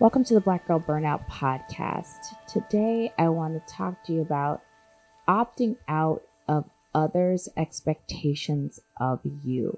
Welcome 0.00 0.22
to 0.26 0.34
the 0.34 0.40
Black 0.40 0.68
Girl 0.68 0.78
Burnout 0.78 1.28
Podcast. 1.28 2.36
Today, 2.46 3.12
I 3.18 3.30
want 3.30 3.54
to 3.54 3.74
talk 3.74 4.04
to 4.04 4.12
you 4.12 4.20
about 4.20 4.62
opting 5.26 5.74
out 5.88 6.22
of 6.46 6.70
others' 6.94 7.48
expectations 7.56 8.78
of 9.00 9.18
you. 9.42 9.76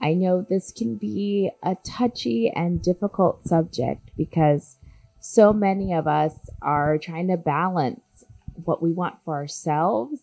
I 0.00 0.14
know 0.14 0.46
this 0.48 0.70
can 0.70 0.94
be 0.94 1.50
a 1.60 1.76
touchy 1.84 2.52
and 2.54 2.80
difficult 2.80 3.44
subject 3.48 4.12
because 4.16 4.78
so 5.18 5.52
many 5.52 5.92
of 5.92 6.06
us 6.06 6.48
are 6.62 6.96
trying 6.96 7.26
to 7.30 7.36
balance 7.36 8.24
what 8.62 8.80
we 8.80 8.92
want 8.92 9.16
for 9.24 9.34
ourselves, 9.34 10.20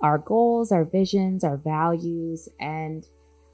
our 0.00 0.18
goals, 0.18 0.70
our 0.70 0.84
visions, 0.84 1.44
our 1.44 1.56
values, 1.56 2.46
and 2.60 3.06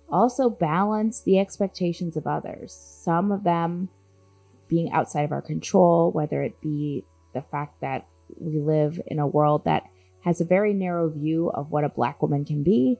also 0.09 0.51
balance 0.51 1.23
the 1.23 1.39
expectations 1.39 2.17
of 2.17 2.27
others. 2.27 2.73
Some 2.73 3.31
of 3.31 3.45
them 3.45 3.89
being 4.69 4.93
outside 4.93 5.25
of 5.25 5.33
our 5.33 5.43
control, 5.43 6.11
whether 6.13 6.43
it 6.43 6.61
be 6.61 7.05
the 7.35 7.43
fact 7.43 7.81
that 7.81 8.07
we 8.39 8.59
live 8.59 9.01
in 9.07 9.19
a 9.19 9.27
world 9.27 9.65
that 9.65 9.85
has 10.23 10.41
a 10.41 10.45
very 10.45 10.73
narrow 10.73 11.11
view 11.11 11.51
of 11.51 11.71
what 11.71 11.85
a 11.85 11.89
black 11.89 12.23
woman 12.23 12.45
can 12.45 12.63
be, 12.63 12.99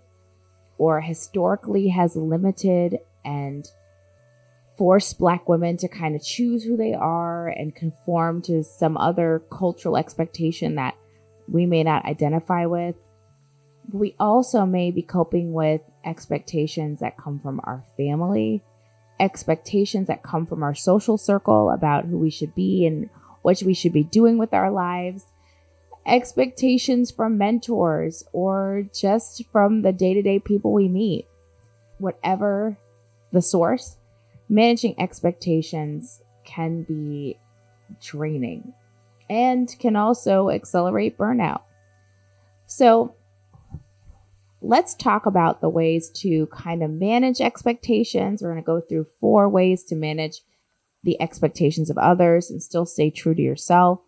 or 0.77 1.01
historically 1.01 1.89
has 1.89 2.17
limited 2.17 2.99
and 3.25 3.67
forced 4.77 5.19
black 5.19 5.49
women 5.49 5.77
to 5.77 5.89
kind 5.89 6.15
of 6.15 6.23
choose 6.23 6.65
who 6.65 6.77
they 6.77 6.93
are 6.93 7.49
and 7.49 7.75
conform 7.75 8.43
to 8.43 8.63
some 8.63 8.97
other 8.97 9.43
cultural 9.51 9.97
expectation 9.97 10.75
that 10.75 10.95
we 11.49 11.65
may 11.65 11.83
not 11.83 12.05
identify 12.05 12.67
with. 12.67 12.97
We 13.93 14.17
also 14.19 14.67
may 14.67 14.91
be 14.91 15.03
coping 15.03 15.53
with 15.53 15.81
expectations 16.05 17.01
that 17.01 17.17
come 17.17 17.39
from 17.41 17.61
our 17.65 17.85
family, 17.97 18.63
expectations 19.21 20.09
that 20.09 20.23
come 20.23 20.47
from 20.47 20.63
our 20.63 20.75
social 20.75 21.17
circle 21.17 21.71
about 21.71 22.05
who 22.05 22.19
we 22.19 22.31
should 22.31 22.55
be 22.55 22.87
and 22.87 23.09
what 23.43 23.63
we 23.63 23.75
should 23.75 23.93
be 23.93 24.05
doing 24.05 24.39
with 24.39 24.55
our 24.55 24.71
lives, 24.71 25.25
expectations 26.07 27.11
from 27.11 27.39
mentors 27.39 28.25
or 28.33 28.85
just 28.93 29.45
from 29.53 29.83
the 29.83 29.93
day 29.93 30.15
to 30.15 30.23
day 30.23 30.39
people 30.39 30.73
we 30.73 30.89
meet. 30.89 31.27
Whatever 31.99 32.77
the 33.33 33.43
source, 33.43 33.97
managing 34.49 35.01
expectations 35.01 36.23
can 36.45 36.83
be 36.83 37.39
draining 38.01 38.73
and 39.31 39.75
can 39.79 39.97
also 39.97 40.51
accelerate 40.51 41.17
burnout. 41.17 41.63
So, 42.67 43.15
let's 44.65 44.95
talk 44.95 45.27
about 45.27 45.61
the 45.61 45.69
ways 45.69 46.09
to 46.09 46.47
kind 46.47 46.83
of 46.83 46.91
manage 46.91 47.41
expectations. 47.41 48.43
We're 48.43 48.53
going 48.53 48.63
to 48.63 48.67
go 48.67 48.81
through 48.81 49.07
four 49.21 49.49
ways 49.49 49.85
to 49.85 49.95
manage 49.95 50.41
the 51.03 51.21
expectations 51.21 51.91
of 51.91 51.99
others 51.99 52.51
and 52.51 52.63
still 52.63 52.87
stay 52.87 53.11
true 53.11 53.35
to 53.35 53.43
yourself. 53.43 54.01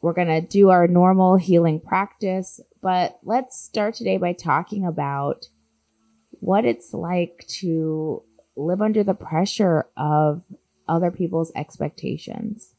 We're 0.00 0.12
going 0.12 0.28
to 0.28 0.40
do 0.40 0.70
our 0.70 0.86
normal 0.86 1.36
healing 1.36 1.80
practice, 1.80 2.60
but 2.80 3.18
let's 3.24 3.60
start 3.60 3.94
today 3.94 4.18
by 4.18 4.34
talking 4.34 4.86
about 4.86 5.46
what 6.30 6.64
it's 6.64 6.94
like 6.94 7.44
to 7.60 8.22
live 8.56 8.80
under 8.80 9.02
the 9.02 9.14
pressure 9.14 9.86
of 9.96 10.42
other 10.88 11.10
people's 11.10 11.52
expectations 11.56 12.74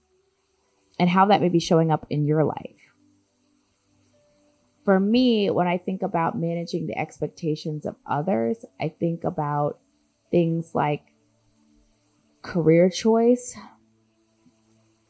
and 1.00 1.10
how 1.10 1.26
that 1.26 1.42
may 1.42 1.50
be 1.50 1.60
showing 1.60 1.92
up 1.92 2.06
in 2.10 2.26
your 2.26 2.46
life 2.46 2.83
for 4.86 5.00
me, 5.00 5.50
when 5.50 5.68
I 5.68 5.78
think 5.78 6.02
about 6.02 6.38
managing 6.38 6.88
the 6.88 6.98
expectations 6.98 7.86
of 7.86 7.96
others, 8.06 8.66
I 8.80 8.90
think 8.90 9.24
about 9.24 9.80
things 10.32 10.72
like 10.74 11.04
career 12.42 12.90
choice. 12.90 13.56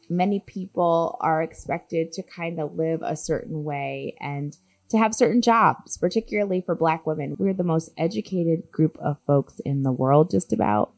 Many 0.10 0.42
people 0.46 1.18
are 1.22 1.42
expected 1.42 2.12
to 2.14 2.24
kind 2.24 2.60
of 2.60 2.76
live 2.76 3.02
a 3.02 3.16
certain 3.16 3.64
way 3.64 4.16
and 4.20 4.56
to 4.90 4.98
have 4.98 5.16
certain 5.16 5.42
jobs, 5.42 5.98
particularly 5.98 6.62
for 6.62 6.76
Black 6.76 7.08
women. 7.08 7.36
We're 7.40 7.54
the 7.54 7.64
most 7.64 7.92
educated 7.98 8.72
group 8.72 8.96
of 9.00 9.18
folks 9.26 9.60
in 9.66 9.82
the 9.82 9.92
world, 9.92 10.30
just 10.30 10.54
about. 10.54 10.94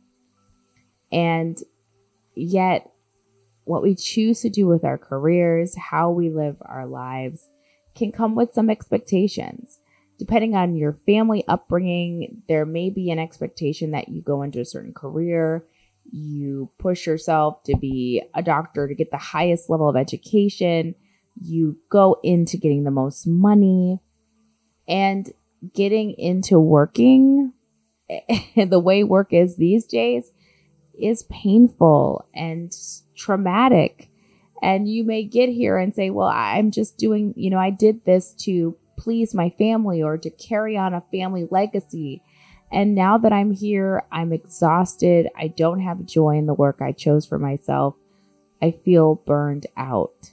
And 1.14 1.58
yet, 2.36 2.92
what 3.64 3.82
we 3.82 3.96
choose 3.96 4.42
to 4.42 4.50
do 4.50 4.68
with 4.68 4.84
our 4.84 4.98
careers, 4.98 5.78
how 5.78 6.10
we 6.12 6.30
live 6.30 6.58
our 6.62 6.86
lives, 6.86 7.48
can 7.96 8.12
come 8.12 8.36
with 8.36 8.54
some 8.54 8.70
expectations. 8.70 9.80
Depending 10.18 10.56
on 10.56 10.76
your 10.76 10.98
family 11.06 11.44
upbringing, 11.48 12.42
there 12.48 12.66
may 12.66 12.90
be 12.90 13.12
an 13.12 13.20
expectation 13.20 13.92
that 13.92 14.10
you 14.10 14.22
go 14.22 14.42
into 14.42 14.60
a 14.60 14.66
certain 14.66 14.94
career, 14.94 15.66
you 16.12 16.70
push 16.78 17.08
yourself 17.08 17.64
to 17.64 17.76
be 17.76 18.22
a 18.34 18.42
doctor 18.42 18.88
to 18.88 18.96
get 18.96 19.12
the 19.12 19.18
highest 19.18 19.70
level 19.70 19.90
of 19.90 19.96
education, 19.96 20.96
you 21.42 21.78
go 21.90 22.18
into 22.24 22.58
getting 22.58 22.84
the 22.84 22.92
most 22.92 23.28
money, 23.28 24.00
and 24.88 25.32
getting 25.74 26.12
into 26.12 26.60
working 26.60 27.52
the 28.56 28.80
way 28.80 29.04
work 29.04 29.34
is 29.34 29.58
these 29.58 29.86
days 29.86 30.32
is 30.94 31.24
painful 31.24 32.28
and 32.34 32.74
traumatic 33.16 34.10
and 34.66 34.90
you 34.90 35.04
may 35.04 35.24
get 35.24 35.48
here 35.48 35.78
and 35.78 35.94
say, 35.94 36.10
well, 36.10 36.28
I'm 36.28 36.72
just 36.72 36.98
doing, 36.98 37.36
you 37.38 37.52
know, 37.52 37.60
I 37.60 37.70
did 37.70 38.04
this 38.04 38.32
to 38.46 38.76
please 38.98 39.36
my 39.36 39.52
family 39.52 40.02
or 40.02 40.18
to 40.18 40.30
carry 40.32 40.76
on 40.76 40.96
a 40.96 41.04
family 41.12 41.48
legacy. 41.52 42.24
And 42.72 42.96
now 42.96 43.20
that 43.20 43.32
I'm 43.32 43.52
here, 43.52 44.06
I'm 44.12 44.34
exhausted. 44.34 45.30
I 45.38 45.50
don't 45.50 45.82
have 45.82 46.08
joy 46.08 46.40
in 46.40 46.48
the 46.48 46.56
work 46.56 46.78
I 46.82 46.94
chose 46.94 47.28
for 47.28 47.38
myself. 47.38 47.94
I 48.60 48.72
feel 48.72 49.14
burned 49.14 49.68
out. 49.78 50.32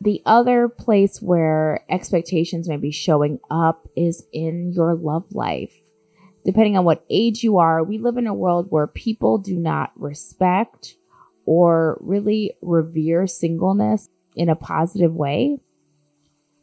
The 0.00 0.22
other 0.24 0.68
place 0.68 1.20
where 1.20 1.84
expectations 1.88 2.68
may 2.68 2.76
be 2.76 2.92
showing 2.92 3.40
up 3.50 3.88
is 3.96 4.22
in 4.32 4.72
your 4.72 4.94
love 4.94 5.24
life. 5.32 5.74
Depending 6.44 6.78
on 6.78 6.84
what 6.84 7.04
age 7.10 7.42
you 7.42 7.58
are, 7.58 7.82
we 7.82 7.98
live 7.98 8.16
in 8.16 8.28
a 8.28 8.32
world 8.32 8.68
where 8.70 8.86
people 8.86 9.38
do 9.38 9.56
not 9.56 9.90
respect 9.96 10.94
or 11.50 11.98
really 12.00 12.54
revere 12.62 13.26
singleness 13.26 14.06
in 14.36 14.48
a 14.48 14.54
positive 14.54 15.12
way, 15.12 15.58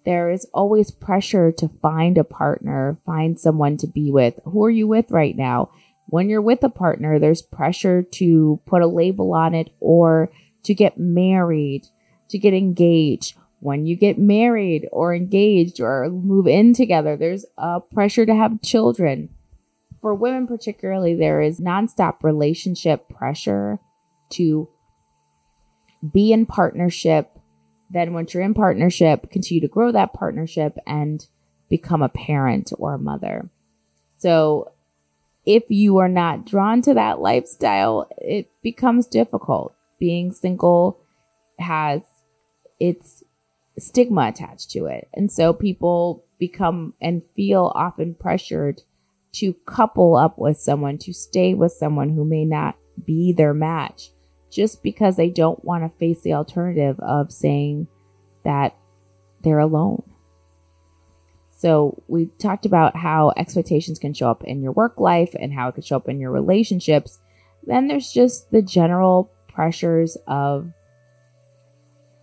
there 0.06 0.30
is 0.30 0.48
always 0.53 0.92
pressure 0.92 1.52
to 1.52 1.70
find 1.81 2.18
a 2.18 2.24
partner, 2.24 2.97
find 3.06 3.38
someone 3.38 3.76
to 3.76 3.86
be 3.86 4.09
with. 4.12 4.40
Who 4.46 4.64
are 4.64 4.70
you 4.70 4.88
with 4.88 5.12
right 5.12 5.36
now? 5.36 5.72
When 6.06 6.30
you're 6.30 6.42
with 6.42 6.64
a 6.64 6.70
partner, 6.70 7.20
there's 7.20 7.42
pressure 7.42 8.02
to 8.02 8.62
put 8.66 8.81
a 8.81 8.88
label 8.88 9.34
on 9.34 9.53
it 9.53 9.72
or 9.81 10.31
to 10.64 10.74
get 10.74 10.97
married, 10.97 11.86
to 12.30 12.38
get 12.38 12.53
engaged. 12.53 13.36
When 13.59 13.86
you 13.86 13.97
get 13.97 14.18
married 14.18 14.88
or 14.94 15.14
engaged 15.14 15.81
or 15.81 16.08
move 16.09 16.47
in 16.47 16.74
together, 16.74 17.18
there's 17.18 17.46
a 17.58 17.81
pressure 17.81 18.26
to 18.26 18.34
have 18.34 18.62
children. 18.62 19.31
For 20.00 20.16
women, 20.16 20.47
particularly, 20.47 21.14
there 21.14 21.42
is 21.42 21.59
nonstop 21.59 22.24
relationship 22.24 23.09
pressure 23.09 23.80
to 24.30 24.70
be 26.12 26.31
in 26.31 26.45
partnership. 26.45 27.31
Then 27.90 28.13
once 28.13 28.34
you're 28.34 28.44
in 28.44 28.53
partnership, 28.53 29.29
continue 29.31 29.62
to 29.62 29.68
grow 29.68 29.91
that 29.91 30.13
partnership 30.13 30.78
and 30.85 31.25
become 31.69 32.01
a 32.01 32.09
parent 32.09 32.72
or 32.78 32.94
a 32.94 33.00
mother. 33.00 33.50
So 34.17 34.72
if 35.46 35.63
you 35.69 35.97
are 35.97 36.09
not 36.09 36.46
drawn 36.46 36.81
to 36.84 36.94
that 36.96 37.19
lifestyle, 37.19 38.09
it 38.17 38.50
becomes 38.62 39.07
difficult. 39.07 39.73
Being 40.00 40.31
single 40.31 41.00
has 41.59 42.01
its 42.79 43.23
stigma 43.79 44.28
attached 44.28 44.72
to 44.72 44.85
it. 44.85 45.07
And 45.13 45.31
so 45.31 45.53
people 45.53 46.25
become 46.40 46.93
and 47.02 47.23
feel 47.35 47.72
often 47.76 48.16
pressured 48.16 48.82
to 49.34 49.53
couple 49.66 50.16
up 50.16 50.37
with 50.37 50.58
someone, 50.58 50.97
to 50.99 51.14
stay 51.14 51.53
with 51.53 51.72
someone 51.72 52.09
who 52.09 52.26
may 52.26 52.46
not 52.46 52.76
be 53.05 53.34
their 53.34 53.53
match 53.53 54.09
just 54.52 54.84
because 54.84 55.16
they 55.16 55.29
don't 55.29 55.64
want 55.64 55.84
to 55.84 55.97
face 55.97 56.22
the 56.22 56.34
alternative 56.34 56.99
of 56.99 57.32
saying 57.32 57.88
that 58.44 58.76
they're 59.44 59.59
alone. 59.59 60.03
So 61.52 62.03
we 62.08 62.28
talked 62.40 62.66
about 62.66 62.96
how 62.96 63.34
expectations 63.35 63.97
can 63.97 64.14
show 64.14 64.29
up 64.29 64.44
in 64.44 64.61
your 64.61 64.73
work 64.73 64.99
life 64.99 65.35
and 65.40 65.52
how 65.52 65.70
it 65.70 65.76
could 65.76 65.85
show 65.85 65.97
up 65.97 66.08
in 66.08 66.20
your 66.20 66.32
relationships. 66.32 67.20
Then 67.66 67.88
there's 67.88 68.11
just 68.11 68.52
the 68.52 68.61
general 68.61 69.32
pressures 69.47 70.17
of 70.28 70.72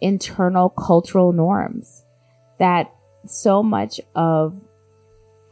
internal 0.01 0.69
cultural 0.69 1.33
norms 1.33 2.05
that 2.59 2.95
so 3.27 3.63
much 3.63 4.01
of 4.15 4.61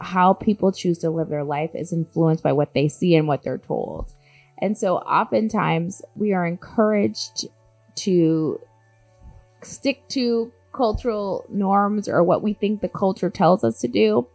how 0.00 0.32
people 0.34 0.72
choose 0.72 0.98
to 0.98 1.10
live 1.10 1.28
their 1.28 1.44
life 1.44 1.70
is 1.74 1.92
influenced 1.92 2.42
by 2.42 2.52
what 2.52 2.74
they 2.74 2.88
see 2.88 3.16
and 3.16 3.26
what 3.26 3.42
they're 3.42 3.58
told. 3.58 4.12
And 4.62 4.78
so 4.78 4.98
oftentimes 4.98 6.02
we 6.14 6.32
are 6.32 6.46
encouraged 6.46 7.48
to 7.96 8.60
stick 9.62 10.08
to 10.10 10.52
cultural 10.72 11.44
norms 11.50 12.08
or 12.08 12.22
what 12.22 12.42
we 12.42 12.54
think 12.54 12.80
the 12.80 12.88
culture 12.88 13.28
tells 13.28 13.64
us 13.64 13.80
to 13.80 13.88
do. 13.88 14.28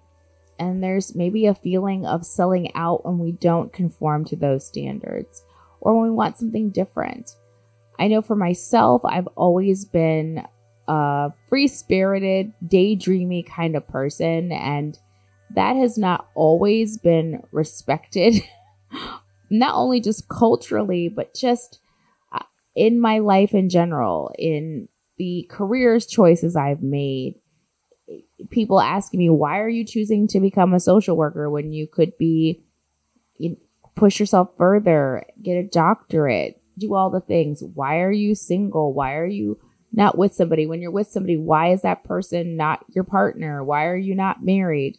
And 0.59 0.83
there's 0.83 1.15
maybe 1.15 1.45
a 1.45 1.55
feeling 1.55 2.05
of 2.05 2.25
selling 2.25 2.75
out 2.75 3.05
when 3.05 3.19
we 3.19 3.31
don't 3.31 3.71
conform 3.71 4.25
to 4.25 4.35
those 4.35 4.67
standards. 4.67 5.43
or 5.79 5.93
when 5.93 6.09
we 6.09 6.15
want 6.15 6.37
something 6.37 6.71
different. 6.71 7.31
I 7.99 8.07
know 8.07 8.21
for 8.21 8.35
myself, 8.35 9.03
I've 9.05 9.27
always 9.35 9.85
been 9.85 10.45
a 10.87 11.31
free 11.49 11.67
spirited, 11.67 12.51
daydreamy 12.65 13.47
kind 13.47 13.75
of 13.75 13.87
person, 13.87 14.51
and 14.51 14.97
that 15.55 15.75
has 15.75 15.97
not 15.97 16.29
always 16.35 16.97
been 16.97 17.43
respected, 17.51 18.41
not 19.49 19.75
only 19.75 20.01
just 20.01 20.27
culturally, 20.29 21.09
but 21.09 21.33
just 21.33 21.79
uh, 22.31 22.43
in 22.75 22.99
my 22.99 23.19
life 23.19 23.53
in 23.53 23.69
general, 23.69 24.31
in 24.37 24.87
the 25.17 25.47
careers 25.49 26.05
choices 26.05 26.55
I've 26.55 26.83
made. 26.83 27.35
People 28.49 28.79
asking 28.79 29.19
me, 29.19 29.29
why 29.29 29.59
are 29.59 29.69
you 29.69 29.83
choosing 29.83 30.27
to 30.29 30.39
become 30.39 30.73
a 30.73 30.79
social 30.79 31.17
worker 31.17 31.49
when 31.49 31.73
you 31.73 31.87
could 31.87 32.17
be, 32.17 32.63
you 33.37 33.57
push 33.95 34.19
yourself 34.19 34.49
further, 34.57 35.25
get 35.41 35.55
a 35.55 35.63
doctorate, 35.63 36.61
do 36.77 36.93
all 36.93 37.09
the 37.09 37.19
things? 37.19 37.63
Why 37.73 38.01
are 38.01 38.11
you 38.11 38.35
single? 38.35 38.93
Why 38.93 39.15
are 39.15 39.25
you 39.25 39.59
not 39.91 40.17
with 40.17 40.33
somebody? 40.33 40.67
When 40.67 40.81
you're 40.81 40.91
with 40.91 41.07
somebody, 41.07 41.37
why 41.37 41.71
is 41.71 41.81
that 41.81 42.03
person 42.03 42.55
not 42.55 42.85
your 42.93 43.03
partner? 43.03 43.63
Why 43.63 43.87
are 43.87 43.97
you 43.97 44.13
not 44.15 44.45
married? 44.45 44.97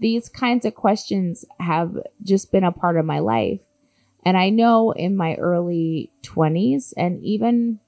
These 0.00 0.28
kinds 0.28 0.64
of 0.64 0.74
questions 0.74 1.44
have 1.60 1.96
just 2.22 2.50
been 2.50 2.64
a 2.64 2.72
part 2.72 2.96
of 2.96 3.04
my 3.04 3.18
life. 3.20 3.60
And 4.24 4.36
I 4.36 4.50
know 4.50 4.92
in 4.92 5.16
my 5.16 5.34
early 5.34 6.12
20s 6.22 6.92
and 6.96 7.22
even 7.24 7.80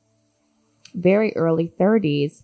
very 0.94 1.34
early 1.36 1.72
30s, 1.78 2.42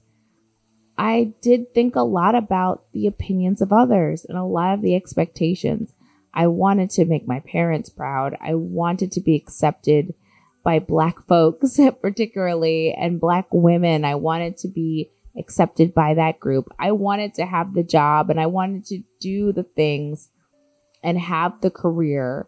I 0.96 1.32
did 1.40 1.72
think 1.74 1.96
a 1.96 2.02
lot 2.02 2.34
about 2.34 2.84
the 2.92 3.06
opinions 3.06 3.62
of 3.62 3.72
others 3.72 4.24
and 4.24 4.36
a 4.36 4.44
lot 4.44 4.74
of 4.74 4.82
the 4.82 4.94
expectations. 4.94 5.94
I 6.32 6.46
wanted 6.46 6.90
to 6.90 7.04
make 7.04 7.26
my 7.26 7.40
parents 7.40 7.90
proud. 7.90 8.36
I 8.40 8.54
wanted 8.54 9.10
to 9.12 9.20
be 9.20 9.34
accepted 9.34 10.14
by 10.62 10.78
black 10.78 11.16
folks, 11.26 11.80
particularly, 12.00 12.92
and 12.92 13.20
black 13.20 13.46
women. 13.50 14.04
I 14.04 14.14
wanted 14.16 14.58
to 14.58 14.68
be 14.68 15.10
accepted 15.38 15.94
by 15.94 16.14
that 16.14 16.38
group. 16.38 16.68
I 16.78 16.92
wanted 16.92 17.34
to 17.34 17.46
have 17.46 17.74
the 17.74 17.82
job 17.82 18.30
and 18.30 18.38
I 18.38 18.46
wanted 18.46 18.84
to 18.86 19.02
do 19.20 19.52
the 19.52 19.62
things 19.62 20.28
and 21.02 21.18
have 21.18 21.60
the 21.60 21.70
career 21.70 22.46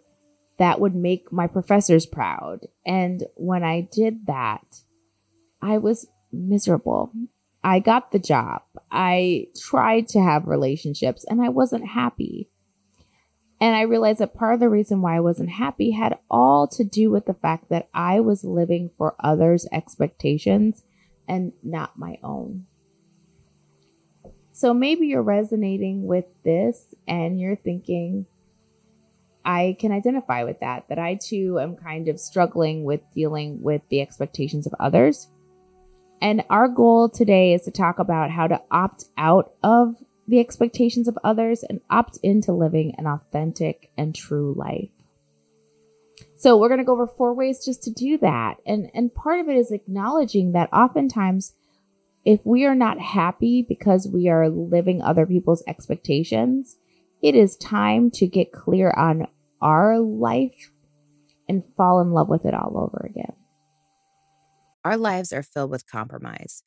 that 0.58 0.80
would 0.80 0.94
make 0.94 1.32
my 1.32 1.46
professors 1.46 2.06
proud. 2.06 2.66
And 2.86 3.24
when 3.34 3.64
I 3.64 3.88
did 3.92 4.26
that, 4.26 4.82
I 5.60 5.78
was 5.78 6.08
miserable. 6.32 7.12
I 7.64 7.78
got 7.78 8.10
the 8.10 8.18
job. 8.18 8.62
I 8.90 9.48
tried 9.56 10.08
to 10.08 10.20
have 10.20 10.46
relationships 10.46 11.24
and 11.28 11.40
I 11.40 11.48
wasn't 11.48 11.86
happy. 11.86 12.50
And 13.60 13.76
I 13.76 13.82
realized 13.82 14.18
that 14.18 14.34
part 14.34 14.54
of 14.54 14.60
the 14.60 14.68
reason 14.68 15.02
why 15.02 15.16
I 15.16 15.20
wasn't 15.20 15.50
happy 15.50 15.92
had 15.92 16.18
all 16.28 16.66
to 16.68 16.82
do 16.82 17.10
with 17.10 17.26
the 17.26 17.34
fact 17.34 17.68
that 17.68 17.88
I 17.94 18.18
was 18.18 18.42
living 18.42 18.90
for 18.98 19.14
others' 19.20 19.68
expectations 19.70 20.82
and 21.28 21.52
not 21.62 21.96
my 21.96 22.18
own. 22.24 22.66
So 24.50 24.74
maybe 24.74 25.06
you're 25.06 25.22
resonating 25.22 26.06
with 26.06 26.24
this 26.44 26.94
and 27.06 27.40
you're 27.40 27.56
thinking, 27.56 28.26
I 29.44 29.76
can 29.78 29.92
identify 29.92 30.44
with 30.44 30.60
that, 30.60 30.88
that 30.88 30.98
I 30.98 31.18
too 31.20 31.58
am 31.60 31.76
kind 31.76 32.08
of 32.08 32.20
struggling 32.20 32.84
with 32.84 33.00
dealing 33.14 33.60
with 33.62 33.82
the 33.88 34.00
expectations 34.00 34.66
of 34.66 34.74
others. 34.78 35.28
And 36.20 36.44
our 36.50 36.68
goal 36.68 37.08
today 37.08 37.52
is 37.52 37.62
to 37.62 37.72
talk 37.72 37.98
about 37.98 38.30
how 38.30 38.46
to 38.46 38.62
opt 38.70 39.06
out 39.18 39.52
of 39.62 39.96
the 40.28 40.38
expectations 40.38 41.08
of 41.08 41.18
others 41.24 41.64
and 41.64 41.80
opt 41.90 42.18
into 42.22 42.52
living 42.52 42.94
an 42.96 43.06
authentic 43.06 43.90
and 43.98 44.14
true 44.14 44.54
life. 44.56 44.90
So 46.36 46.56
we're 46.56 46.68
going 46.68 46.78
to 46.78 46.84
go 46.84 46.92
over 46.92 47.06
four 47.06 47.34
ways 47.34 47.64
just 47.64 47.82
to 47.84 47.90
do 47.90 48.18
that. 48.18 48.58
And, 48.64 48.90
and 48.94 49.14
part 49.14 49.40
of 49.40 49.48
it 49.48 49.56
is 49.56 49.72
acknowledging 49.72 50.52
that 50.52 50.72
oftentimes 50.72 51.54
if 52.24 52.40
we 52.44 52.64
are 52.64 52.74
not 52.74 53.00
happy 53.00 53.64
because 53.68 54.08
we 54.12 54.28
are 54.28 54.48
living 54.48 55.02
other 55.02 55.26
people's 55.26 55.64
expectations, 55.66 56.76
it 57.22 57.34
is 57.34 57.56
time 57.56 58.10
to 58.12 58.26
get 58.26 58.52
clear 58.52 58.92
on 58.96 59.26
our 59.60 60.00
life 60.00 60.72
and 61.48 61.62
fall 61.76 62.00
in 62.00 62.10
love 62.12 62.28
with 62.28 62.44
it 62.44 62.54
all 62.54 62.76
over 62.76 63.06
again. 63.08 63.34
Our 64.84 64.96
lives 64.96 65.32
are 65.32 65.42
filled 65.42 65.70
with 65.70 65.86
compromise. 65.86 66.62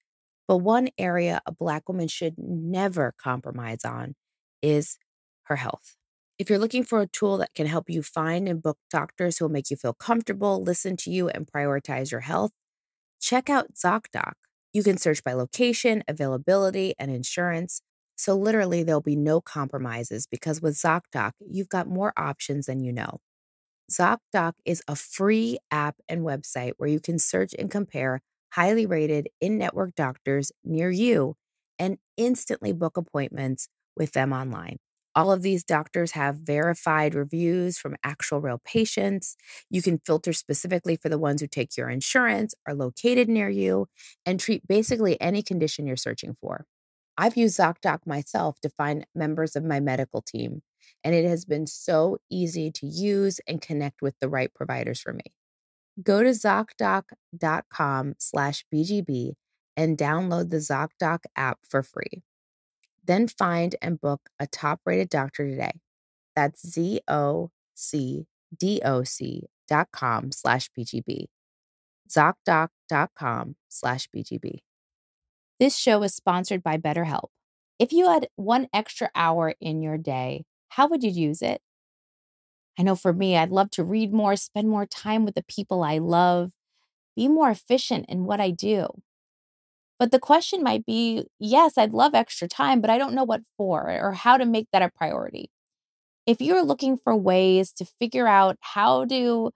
But 0.48 0.58
one 0.58 0.90
area 0.98 1.42
a 1.46 1.52
Black 1.52 1.90
woman 1.90 2.08
should 2.08 2.36
never 2.38 3.14
compromise 3.18 3.84
on 3.84 4.16
is 4.62 4.98
her 5.44 5.58
health. 5.58 5.96
If 6.38 6.50
you're 6.50 6.60
looking 6.60 6.84
for 6.84 7.02
a 7.02 7.08
tool 7.08 7.38
that 7.38 7.54
can 7.56 7.66
help 7.66 7.90
you 7.90 8.04
find 8.04 8.48
and 8.48 8.62
book 8.62 8.78
doctors 8.90 9.38
who 9.38 9.46
will 9.46 9.52
make 9.52 9.72
you 9.72 9.78
feel 9.78 9.94
comfortable, 9.94 10.62
listen 10.62 10.98
to 10.98 11.10
you, 11.10 11.30
and 11.30 11.48
prioritize 11.48 12.12
your 12.12 12.22
health, 12.22 12.52
check 13.22 13.50
out 13.50 13.74
ZocDoc. 13.74 14.34
You 14.74 14.84
can 14.84 14.98
search 14.98 15.24
by 15.24 15.34
location, 15.34 16.04
availability, 16.08 16.94
and 17.00 17.10
insurance. 17.10 17.82
So, 18.16 18.36
literally, 18.36 18.84
there'll 18.84 19.02
be 19.02 19.16
no 19.16 19.42
compromises 19.42 20.28
because 20.28 20.62
with 20.62 20.76
ZocDoc, 20.76 21.34
you've 21.40 21.70
got 21.70 21.88
more 21.88 22.14
options 22.18 22.68
than 22.68 22.80
you 22.82 22.94
know. 22.94 23.20
ZocDoc 23.92 24.54
is 24.66 24.82
a 24.88 24.96
free 24.96 25.58
app 25.72 25.98
and 26.10 26.22
website 26.22 26.74
where 26.78 26.90
you 26.90 27.00
can 27.00 27.20
search 27.20 27.54
and 27.58 27.70
compare 27.70 28.22
highly 28.54 28.86
rated 28.86 29.30
in 29.42 29.58
network 29.58 29.96
doctors 29.96 30.52
near 30.64 30.90
you 30.90 31.36
and 31.78 31.98
instantly 32.18 32.72
book 32.72 32.98
appointments 32.98 33.68
with 33.96 34.14
them 34.14 34.32
online. 34.34 34.78
All 35.14 35.32
of 35.32 35.44
these 35.44 35.64
doctors 35.64 36.12
have 36.12 36.38
verified 36.38 37.16
reviews 37.16 37.78
from 37.78 37.96
actual 38.04 38.42
real 38.42 38.60
patients. 38.66 39.36
You 39.70 39.82
can 39.82 40.00
filter 40.06 40.34
specifically 40.34 40.98
for 40.98 41.08
the 41.10 41.18
ones 41.20 41.42
who 41.42 41.48
take 41.48 41.78
your 41.78 41.90
insurance, 41.90 42.54
are 42.68 42.74
located 42.74 43.30
near 43.30 43.50
you, 43.50 43.88
and 44.26 44.40
treat 44.40 44.68
basically 44.68 45.20
any 45.22 45.42
condition 45.42 45.88
you're 45.88 45.96
searching 45.96 46.36
for. 46.42 46.66
I've 47.18 47.38
used 47.38 47.58
ZocDoc 47.58 48.06
myself 48.06 48.60
to 48.62 48.70
find 48.70 49.06
members 49.16 49.56
of 49.56 49.64
my 49.64 49.80
medical 49.80 50.22
team, 50.22 50.62
and 51.04 51.16
it 51.16 51.26
has 51.26 51.46
been 51.46 51.66
so 51.68 52.18
easy 52.30 52.72
to 52.72 52.86
use 52.86 53.40
and 53.48 53.62
connect 53.62 54.02
with 54.02 54.16
the 54.20 54.28
right 54.28 54.54
providers 54.54 55.00
for 55.00 55.14
me. 55.14 55.34
Go 56.04 56.24
to 56.24 56.30
ZocDoc.com 56.30 58.16
slash 58.20 58.66
BGB 58.74 59.34
and 59.78 59.98
download 59.98 60.50
the 60.50 60.58
ZocDoc 60.58 61.20
app 61.38 61.60
for 61.64 61.84
free. 61.84 62.24
Then 63.04 63.28
find 63.28 63.76
and 63.82 64.02
book 64.02 64.30
a 64.40 64.48
top 64.48 64.82
rated 64.86 65.10
doctor 65.10 65.48
today. 65.48 65.80
That's 66.36 66.68
Z-O-C-D-O-C 66.68 67.50
dot 69.68 69.88
com 69.92 70.32
slash 70.32 70.70
BGB. 70.78 71.26
ZocDoc.com 72.10 73.56
slash 73.70 74.08
BGB. 74.16 74.60
This 75.60 75.78
show 75.78 76.04
is 76.04 76.14
sponsored 76.14 76.64
by 76.64 76.78
BetterHelp. 76.78 77.30
If 77.80 77.92
you 77.92 78.08
had 78.10 78.28
one 78.36 78.68
extra 78.74 79.10
hour 79.16 79.54
in 79.60 79.82
your 79.82 79.98
day, 79.98 80.46
how 80.70 80.88
would 80.88 81.04
you 81.04 81.10
use 81.10 81.42
it? 81.42 81.62
I 82.78 82.84
know 82.84 82.96
for 82.96 83.14
me, 83.14 83.38
I'd 83.38 83.52
love 83.52 83.70
to 83.72 83.84
read 83.84 84.14
more, 84.14 84.36
spend 84.36 84.70
more 84.70 84.86
time 84.86 85.24
with 85.24 85.36
the 85.36 85.44
people 85.44 85.84
I 85.84 85.98
love, 85.98 86.52
be 87.16 87.28
more 87.28 87.50
efficient 87.50 88.06
in 88.10 88.26
what 88.26 88.42
I 88.42 88.52
do. 88.52 88.88
But 89.98 90.12
the 90.12 90.20
question 90.20 90.62
might 90.64 90.86
be 90.86 91.26
yes, 91.40 91.78
I'd 91.78 91.94
love 91.94 92.14
extra 92.14 92.48
time, 92.48 92.82
but 92.82 92.90
I 92.90 92.98
don't 92.98 93.14
know 93.14 93.24
what 93.24 93.42
for 93.58 93.90
or 93.90 94.12
how 94.14 94.38
to 94.38 94.46
make 94.46 94.68
that 94.72 94.82
a 94.82 94.90
priority. 94.90 95.50
If 96.26 96.42
you're 96.42 96.64
looking 96.64 96.98
for 96.98 97.16
ways 97.16 97.72
to 97.74 97.86
figure 97.86 98.28
out 98.28 98.58
how 98.62 99.06
to 99.06 99.52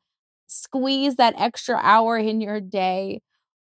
squeeze 0.47 1.15
that 1.17 1.35
extra 1.39 1.79
hour 1.81 2.17
in 2.17 2.41
your 2.41 2.61
day 2.61 3.21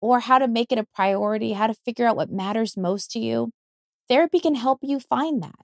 or 0.01 0.19
how 0.21 0.39
to 0.39 0.47
make 0.47 0.71
it 0.71 0.77
a 0.77 0.87
priority, 0.95 1.53
how 1.53 1.67
to 1.67 1.73
figure 1.73 2.07
out 2.07 2.15
what 2.15 2.31
matters 2.31 2.77
most 2.77 3.11
to 3.11 3.19
you, 3.19 3.51
therapy 4.07 4.39
can 4.39 4.55
help 4.55 4.79
you 4.81 4.99
find 4.99 5.41
that. 5.43 5.59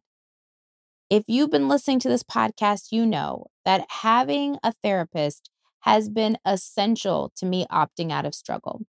If 1.09 1.25
you've 1.27 1.51
been 1.51 1.67
listening 1.67 1.99
to 1.99 2.09
this 2.09 2.23
podcast, 2.23 2.91
you 2.91 3.05
know 3.05 3.47
that 3.65 3.85
having 3.89 4.57
a 4.63 4.71
therapist 4.71 5.49
has 5.81 6.09
been 6.09 6.37
essential 6.45 7.31
to 7.35 7.45
me 7.45 7.65
opting 7.71 8.11
out 8.11 8.25
of 8.25 8.33
struggle. 8.33 8.81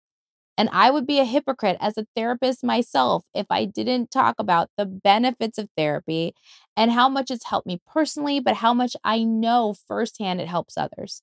And 0.57 0.69
I 0.73 0.91
would 0.91 1.07
be 1.07 1.19
a 1.19 1.25
hypocrite 1.25 1.77
as 1.81 1.99
a 1.99 2.07
therapist 2.15 2.63
myself 2.63 3.25
if 3.35 3.47
I 3.51 3.65
didn't 3.65 4.13
talk 4.13 4.37
about 4.39 4.71
the 4.79 4.87
benefits 4.87 5.59
of 5.59 5.69
therapy 5.77 6.35
and 6.77 6.93
how 6.93 7.09
much 7.09 7.31
it's 7.31 7.47
helped 7.47 7.67
me 7.67 7.81
personally, 7.93 8.39
but 8.39 8.57
how 8.57 8.73
much 8.73 8.97
I 9.03 9.25
know 9.25 9.75
firsthand 9.75 10.41
it 10.41 10.49
helps 10.49 10.79
others. 10.79 11.23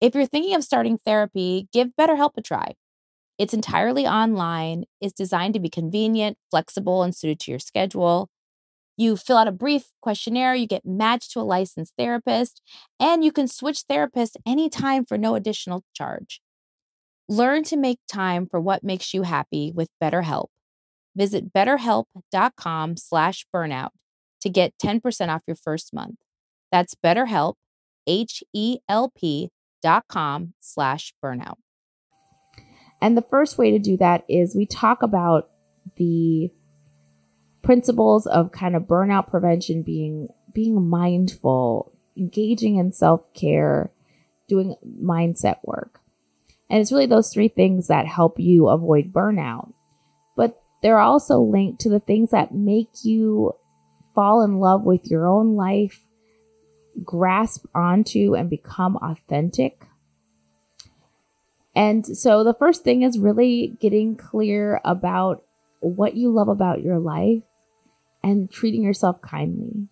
If 0.00 0.14
you're 0.14 0.26
thinking 0.26 0.54
of 0.54 0.64
starting 0.64 0.98
therapy, 0.98 1.68
give 1.72 1.90
BetterHelp 1.98 2.32
a 2.36 2.42
try. 2.42 2.72
It's 3.42 3.52
entirely 3.52 4.06
online, 4.06 4.84
it's 5.00 5.12
designed 5.12 5.54
to 5.54 5.58
be 5.58 5.68
convenient, 5.68 6.38
flexible, 6.48 7.02
and 7.02 7.12
suited 7.12 7.40
to 7.40 7.50
your 7.50 7.58
schedule. 7.58 8.30
You 8.96 9.16
fill 9.16 9.36
out 9.36 9.48
a 9.48 9.52
brief 9.52 9.86
questionnaire, 10.00 10.54
you 10.54 10.68
get 10.68 10.86
matched 10.86 11.32
to 11.32 11.40
a 11.40 11.42
licensed 11.42 11.94
therapist, 11.98 12.62
and 13.00 13.24
you 13.24 13.32
can 13.32 13.48
switch 13.48 13.82
therapists 13.90 14.36
anytime 14.46 15.04
for 15.04 15.18
no 15.18 15.34
additional 15.34 15.82
charge. 15.92 16.40
Learn 17.28 17.64
to 17.64 17.76
make 17.76 17.98
time 18.06 18.46
for 18.46 18.60
what 18.60 18.84
makes 18.84 19.12
you 19.12 19.22
happy 19.22 19.72
with 19.74 19.88
BetterHelp. 20.00 20.46
Visit 21.16 21.52
betterhelp.com 21.52 22.96
slash 22.96 23.44
burnout 23.52 23.90
to 24.40 24.50
get 24.50 24.74
10% 24.80 25.34
off 25.34 25.42
your 25.48 25.56
first 25.56 25.92
month. 25.92 26.18
That's 26.70 26.94
betterhelp, 26.94 27.54
H-E-L-P 28.06 29.50
dot 29.82 30.04
com 30.08 30.54
slash 30.60 31.12
burnout. 31.20 31.61
And 33.02 33.16
the 33.16 33.26
first 33.28 33.58
way 33.58 33.72
to 33.72 33.80
do 33.80 33.96
that 33.98 34.24
is 34.28 34.54
we 34.54 34.64
talk 34.64 35.02
about 35.02 35.50
the 35.96 36.50
principles 37.60 38.26
of 38.26 38.52
kind 38.52 38.76
of 38.76 38.84
burnout 38.84 39.28
prevention 39.28 39.82
being 39.82 40.28
being 40.54 40.88
mindful, 40.88 41.92
engaging 42.16 42.76
in 42.76 42.92
self-care, 42.92 43.90
doing 44.48 44.76
mindset 45.02 45.56
work. 45.64 45.98
And 46.70 46.80
it's 46.80 46.92
really 46.92 47.06
those 47.06 47.32
three 47.32 47.48
things 47.48 47.88
that 47.88 48.06
help 48.06 48.38
you 48.38 48.68
avoid 48.68 49.12
burnout. 49.12 49.72
But 50.36 50.62
they're 50.82 50.98
also 50.98 51.40
linked 51.40 51.80
to 51.80 51.88
the 51.88 52.00
things 52.00 52.30
that 52.30 52.54
make 52.54 52.90
you 53.02 53.52
fall 54.14 54.42
in 54.42 54.58
love 54.58 54.84
with 54.84 55.10
your 55.10 55.26
own 55.26 55.56
life, 55.56 56.00
grasp 57.02 57.64
onto 57.74 58.34
and 58.36 58.48
become 58.48 58.96
authentic. 58.96 59.86
And 61.74 62.06
so 62.06 62.44
the 62.44 62.54
first 62.54 62.84
thing 62.84 63.02
is 63.02 63.18
really 63.18 63.76
getting 63.80 64.16
clear 64.16 64.80
about 64.84 65.42
what 65.80 66.14
you 66.14 66.30
love 66.30 66.48
about 66.48 66.82
your 66.82 66.98
life 66.98 67.42
and 68.22 68.50
treating 68.50 68.82
yourself 68.82 69.20
kindly. 69.22 69.88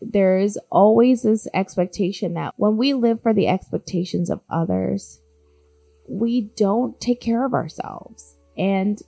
There's 0.00 0.56
always 0.70 1.22
this 1.22 1.46
expectation 1.54 2.34
that 2.34 2.54
when 2.56 2.76
we 2.76 2.94
live 2.94 3.22
for 3.22 3.34
the 3.34 3.48
expectations 3.48 4.30
of 4.30 4.40
others, 4.48 5.20
we 6.08 6.50
don't 6.56 7.00
take 7.00 7.20
care 7.20 7.44
of 7.44 7.54
ourselves. 7.54 8.36
And 8.56 9.00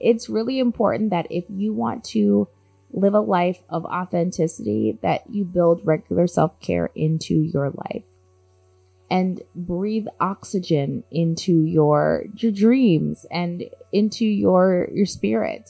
it's 0.00 0.28
really 0.28 0.58
important 0.58 1.10
that 1.10 1.26
if 1.30 1.44
you 1.48 1.72
want 1.72 2.04
to 2.04 2.48
live 2.92 3.14
a 3.14 3.20
life 3.20 3.62
of 3.68 3.84
authenticity, 3.84 4.98
that 5.02 5.22
you 5.30 5.44
build 5.44 5.80
regular 5.84 6.26
self 6.26 6.60
care 6.60 6.90
into 6.94 7.34
your 7.40 7.70
life 7.70 8.04
and 9.12 9.42
breathe 9.54 10.06
oxygen 10.20 11.04
into 11.10 11.64
your 11.64 12.24
your 12.34 12.50
dreams 12.50 13.26
and 13.30 13.62
into 13.92 14.24
your 14.24 14.88
your 14.90 15.04
spirit. 15.04 15.68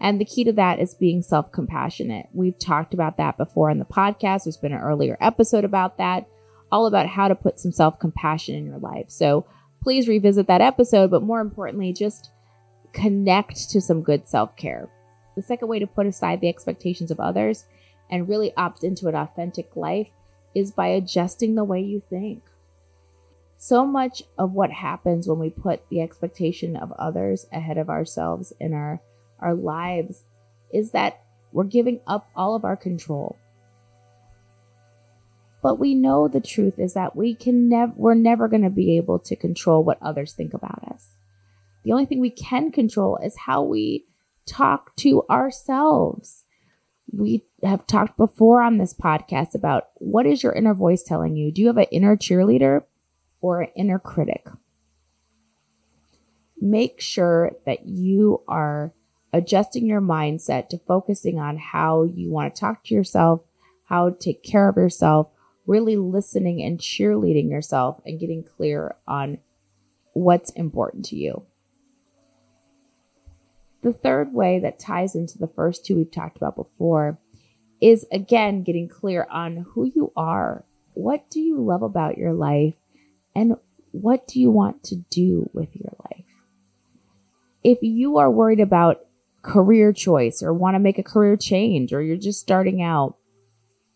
And 0.00 0.18
the 0.18 0.24
key 0.24 0.44
to 0.44 0.52
that 0.54 0.78
is 0.80 0.94
being 0.94 1.20
self 1.20 1.52
compassionate. 1.52 2.30
We've 2.32 2.58
talked 2.58 2.94
about 2.94 3.18
that 3.18 3.36
before 3.36 3.70
in 3.70 3.78
the 3.78 3.84
podcast. 3.84 4.44
There's 4.44 4.56
been 4.56 4.72
an 4.72 4.80
earlier 4.80 5.18
episode 5.20 5.64
about 5.64 5.98
that, 5.98 6.26
all 6.72 6.86
about 6.86 7.06
how 7.06 7.28
to 7.28 7.34
put 7.34 7.60
some 7.60 7.70
self 7.70 8.00
compassion 8.00 8.54
in 8.54 8.64
your 8.64 8.78
life. 8.78 9.10
So 9.10 9.44
please 9.82 10.08
revisit 10.08 10.46
that 10.46 10.62
episode, 10.62 11.10
but 11.10 11.22
more 11.22 11.42
importantly, 11.42 11.92
just 11.92 12.30
connect 12.94 13.68
to 13.70 13.82
some 13.82 14.02
good 14.02 14.26
self 14.26 14.56
care. 14.56 14.88
The 15.36 15.42
second 15.42 15.68
way 15.68 15.80
to 15.80 15.86
put 15.86 16.06
aside 16.06 16.40
the 16.40 16.48
expectations 16.48 17.10
of 17.10 17.20
others 17.20 17.66
and 18.08 18.26
really 18.26 18.54
opt 18.56 18.84
into 18.84 19.06
an 19.08 19.14
authentic 19.14 19.76
life 19.76 20.08
is 20.54 20.70
by 20.70 20.86
adjusting 20.86 21.56
the 21.56 21.64
way 21.64 21.80
you 21.82 22.00
think. 22.08 22.42
So 23.62 23.84
much 23.84 24.22
of 24.38 24.54
what 24.54 24.70
happens 24.70 25.28
when 25.28 25.38
we 25.38 25.50
put 25.50 25.86
the 25.90 26.00
expectation 26.00 26.76
of 26.76 26.92
others 26.92 27.46
ahead 27.52 27.76
of 27.76 27.90
ourselves 27.90 28.54
in 28.58 28.72
our, 28.72 29.02
our 29.38 29.52
lives 29.54 30.24
is 30.72 30.92
that 30.92 31.20
we're 31.52 31.64
giving 31.64 32.00
up 32.06 32.30
all 32.34 32.54
of 32.54 32.64
our 32.64 32.74
control. 32.74 33.36
But 35.62 35.78
we 35.78 35.94
know 35.94 36.26
the 36.26 36.40
truth 36.40 36.78
is 36.78 36.94
that 36.94 37.14
we 37.14 37.34
can 37.34 37.68
never 37.68 37.92
we're 37.96 38.14
never 38.14 38.48
going 38.48 38.62
to 38.62 38.70
be 38.70 38.96
able 38.96 39.18
to 39.18 39.36
control 39.36 39.84
what 39.84 39.98
others 40.00 40.32
think 40.32 40.54
about 40.54 40.82
us. 40.90 41.08
The 41.84 41.92
only 41.92 42.06
thing 42.06 42.18
we 42.20 42.30
can 42.30 42.72
control 42.72 43.18
is 43.22 43.36
how 43.36 43.62
we 43.62 44.06
talk 44.46 44.96
to 44.96 45.26
ourselves. 45.28 46.44
We 47.12 47.44
have 47.62 47.86
talked 47.86 48.16
before 48.16 48.62
on 48.62 48.78
this 48.78 48.94
podcast 48.94 49.54
about 49.54 49.88
what 49.96 50.24
is 50.24 50.42
your 50.42 50.54
inner 50.54 50.72
voice 50.72 51.02
telling 51.02 51.36
you? 51.36 51.52
Do 51.52 51.60
you 51.60 51.66
have 51.66 51.76
an 51.76 51.84
inner 51.90 52.16
cheerleader 52.16 52.84
or 53.40 53.62
an 53.62 53.70
inner 53.76 53.98
critic? 53.98 54.46
Make 56.60 57.00
sure 57.00 57.52
that 57.64 57.86
you 57.86 58.42
are 58.46 58.92
adjusting 59.32 59.86
your 59.86 60.00
mindset 60.00 60.68
to 60.68 60.78
focusing 60.78 61.38
on 61.38 61.56
how 61.56 62.04
you 62.04 62.30
want 62.30 62.54
to 62.54 62.60
talk 62.60 62.84
to 62.84 62.94
yourself, 62.94 63.40
how 63.84 64.10
to 64.10 64.16
take 64.16 64.42
care 64.42 64.68
of 64.68 64.76
yourself, 64.76 65.28
really 65.66 65.96
listening 65.96 66.62
and 66.62 66.78
cheerleading 66.78 67.50
yourself 67.50 68.00
and 68.04 68.20
getting 68.20 68.42
clear 68.42 68.96
on 69.06 69.38
what's 70.12 70.50
important 70.50 71.04
to 71.06 71.16
you. 71.16 71.44
The 73.82 73.92
third 73.92 74.34
way 74.34 74.58
that 74.58 74.78
ties 74.78 75.14
into 75.14 75.38
the 75.38 75.46
first 75.46 75.86
two 75.86 75.96
we've 75.96 76.10
talked 76.10 76.36
about 76.36 76.56
before 76.56 77.18
is 77.80 78.04
again 78.12 78.62
getting 78.62 78.88
clear 78.88 79.26
on 79.30 79.64
who 79.70 79.84
you 79.84 80.12
are. 80.16 80.64
What 80.92 81.30
do 81.30 81.40
you 81.40 81.58
love 81.58 81.82
about 81.82 82.18
your 82.18 82.34
life? 82.34 82.74
And 83.34 83.56
what 83.92 84.26
do 84.26 84.40
you 84.40 84.50
want 84.50 84.82
to 84.84 84.96
do 85.10 85.48
with 85.52 85.74
your 85.74 85.92
life? 86.04 86.24
If 87.62 87.78
you 87.82 88.18
are 88.18 88.30
worried 88.30 88.60
about 88.60 89.06
career 89.42 89.92
choice 89.92 90.42
or 90.42 90.52
want 90.52 90.74
to 90.74 90.78
make 90.78 90.98
a 90.98 91.02
career 91.02 91.36
change 91.36 91.92
or 91.92 92.02
you're 92.02 92.16
just 92.16 92.40
starting 92.40 92.82
out 92.82 93.16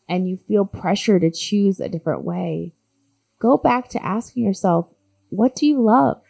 and 0.08 0.28
you 0.28 0.36
feel 0.36 0.64
pressure 0.64 1.18
to 1.18 1.30
choose 1.30 1.80
a 1.80 1.88
different 1.88 2.24
way, 2.24 2.74
go 3.38 3.56
back 3.56 3.88
to 3.90 4.04
asking 4.04 4.44
yourself, 4.44 4.88
what 5.30 5.54
do 5.56 5.66
you 5.66 5.82
love? 5.82 6.22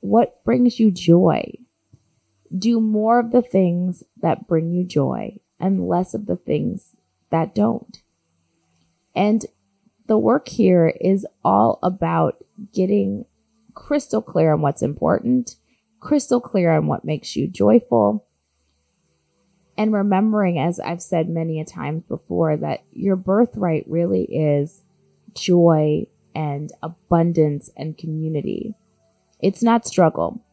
What 0.00 0.42
brings 0.44 0.78
you 0.78 0.90
joy? 0.90 1.52
do 2.56 2.80
more 2.80 3.20
of 3.20 3.32
the 3.32 3.42
things 3.42 4.04
that 4.20 4.46
bring 4.46 4.70
you 4.70 4.84
joy 4.84 5.38
and 5.60 5.86
less 5.86 6.14
of 6.14 6.26
the 6.26 6.36
things 6.36 6.96
that 7.30 7.54
don't. 7.54 8.02
And 9.14 9.44
the 10.08 10.18
work 10.18 10.48
here 10.48 10.92
is 11.00 11.26
all 11.44 11.78
about 11.82 12.42
getting 12.74 13.24
crystal 13.74 14.20
clear 14.22 14.54
on 14.54 14.62
what's 14.62 14.82
important, 14.82 15.56
crystal 16.00 16.40
clear 16.40 16.72
on 16.72 16.86
what 16.86 17.04
makes 17.04 17.36
you 17.36 17.46
joyful, 17.46 18.26
and 19.76 19.92
remembering, 19.92 20.58
as 20.58 20.80
I've 20.80 21.02
said 21.02 21.28
many 21.28 21.60
a 21.60 21.64
times 21.64 22.02
before, 22.08 22.56
that 22.56 22.82
your 22.90 23.14
birthright 23.14 23.84
really 23.86 24.24
is 24.24 24.82
joy 25.34 26.06
and 26.34 26.72
abundance 26.82 27.70
and 27.76 27.96
community. 27.96 28.74
It's 29.40 29.62
not 29.62 29.86
struggle. 29.86 30.44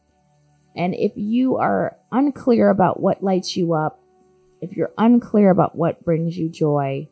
And 0.76 0.94
if 0.94 1.12
you 1.16 1.56
are 1.56 1.96
unclear 2.12 2.68
about 2.68 3.00
what 3.00 3.24
lights 3.24 3.56
you 3.56 3.72
up, 3.72 4.00
if 4.60 4.76
you're 4.76 4.92
unclear 4.96 5.50
about 5.50 5.74
what 5.74 6.04
brings 6.04 6.36
you 6.38 6.48
joy, 6.48 7.08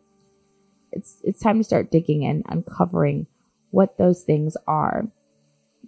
it's 0.95 1.21
it's 1.23 1.41
time 1.41 1.59
to 1.59 1.65
start 1.65 1.91
digging 1.91 2.25
and 2.25 2.45
uncovering 2.49 3.27
what 3.71 3.99
those 3.99 4.23
things 4.23 4.57
are. 4.67 5.09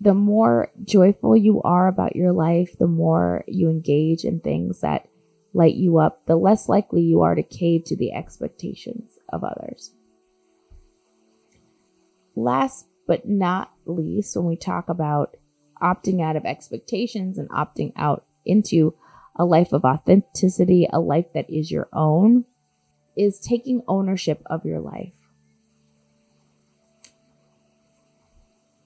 The 0.00 0.14
more 0.14 0.70
joyful 0.84 1.36
you 1.36 1.62
are 1.62 1.88
about 1.88 2.16
your 2.16 2.32
life, 2.32 2.76
the 2.78 2.86
more 2.86 3.44
you 3.46 3.70
engage 3.70 4.25
in 4.25 4.40
things 4.40 4.80
that 4.80 5.08
light 5.54 5.76
you 5.76 5.98
up, 5.98 6.26
the 6.26 6.36
less 6.36 6.68
likely 6.68 7.02
you 7.02 7.22
are 7.22 7.34
to 7.34 7.42
cave 7.42 7.84
to 7.86 7.96
the 7.96 8.12
expectations 8.12 9.18
of 9.32 9.42
others. 9.42 9.94
Last 12.34 12.86
but 13.06 13.26
not 13.26 13.72
least, 13.86 14.36
when 14.36 14.46
we 14.46 14.56
talk 14.56 14.90
about 14.90 15.36
opting 15.80 16.22
out 16.22 16.36
of 16.36 16.44
expectations 16.44 17.38
and 17.38 17.48
opting 17.50 17.92
out 17.96 18.26
into 18.44 18.94
a 19.36 19.44
life 19.44 19.72
of 19.72 19.84
authenticity, 19.84 20.88
a 20.92 21.00
life 21.00 21.26
that 21.34 21.48
is 21.48 21.70
your 21.70 21.88
own, 21.92 22.44
is 23.16 23.40
taking 23.40 23.82
ownership 23.88 24.42
of 24.46 24.64
your 24.64 24.80
life. 24.80 25.12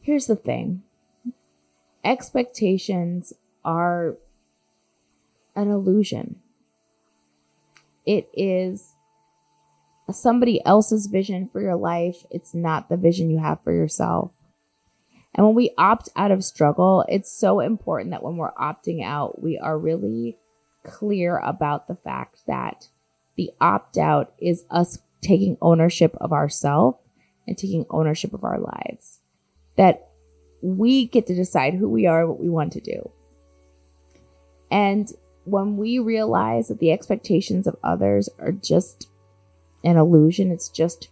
Here's 0.01 0.27
the 0.27 0.37
thing 0.37 0.83
expectations 2.05 3.33
are 3.65 4.17
an 5.55 5.71
illusion. 5.71 6.37
It 8.07 8.29
is 8.33 8.95
somebody 10.11 10.65
else's 10.65 11.07
vision 11.07 11.49
for 11.53 11.61
your 11.61 11.77
life. 11.77 12.25
It's 12.31 12.55
not 12.55 12.89
the 12.89 12.97
vision 12.97 13.31
you 13.31 13.39
have 13.39 13.63
for 13.63 13.73
yourself. 13.73 14.33
And 15.35 15.47
when 15.47 15.55
we 15.55 15.73
opt 15.79 16.09
out 16.17 16.33
of 16.33 16.43
struggle, 16.43 17.05
it's 17.09 17.31
so 17.31 17.61
important 17.61 18.11
that 18.11 18.23
when 18.23 18.37
we're 18.37 18.55
opting 18.55 19.05
out, 19.05 19.41
we 19.41 19.59
are 19.59 19.79
really 19.79 20.39
clear 20.85 21.39
about 21.39 21.87
the 21.87 21.95
fact 21.95 22.41
that 22.47 22.89
the 23.41 23.51
opt 23.59 23.97
out 23.97 24.35
is 24.39 24.67
us 24.71 24.99
taking 25.23 25.57
ownership 25.63 26.15
of 26.21 26.31
ourselves 26.31 26.99
and 27.49 27.57
taking 27.57 27.87
ownership 27.89 28.35
of 28.35 28.45
our 28.45 28.61
lives. 28.61 29.21
That 29.79 30.11
we 30.61 31.07
get 31.07 31.27
to 31.29 31.35
decide 31.35 31.73
who 31.73 31.89
we 31.89 32.07
are, 32.07 32.27
what 32.27 32.39
we 32.39 32.51
want 32.51 32.75
to 32.75 32.83
do. 32.83 33.11
And 34.71 35.11
when 35.45 35.79
we 35.79 35.99
realize 35.99 36.69
that 36.69 36.81
the 36.81 36.93
expectations 36.93 37.67
of 37.67 37.77
others 37.83 38.29
are 38.39 38.53
just 38.53 39.09
an 39.83 39.97
illusion, 39.97 40.51
it's 40.51 40.69
just, 40.69 41.09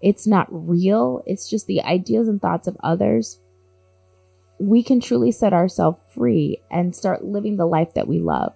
it's 0.00 0.24
not 0.24 0.46
real, 0.50 1.24
it's 1.26 1.50
just 1.50 1.66
the 1.66 1.82
ideas 1.82 2.28
and 2.28 2.40
thoughts 2.40 2.68
of 2.68 2.76
others 2.84 3.40
we 4.60 4.84
can 4.84 5.00
truly 5.00 5.32
set 5.32 5.52
ourselves 5.52 5.98
free 6.14 6.62
and 6.70 6.94
start 6.94 7.24
living 7.24 7.56
the 7.56 7.66
life 7.66 7.94
that 7.94 8.06
we 8.06 8.20
love. 8.20 8.54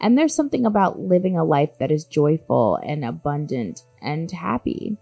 And 0.00 0.18
there's 0.18 0.34
something 0.34 0.66
about 0.66 1.00
living 1.00 1.38
a 1.38 1.44
life 1.44 1.78
that 1.78 1.90
is 1.90 2.04
joyful 2.04 2.78
and 2.84 3.04
abundant 3.04 3.82
and 4.02 4.30
happy. 4.30 4.98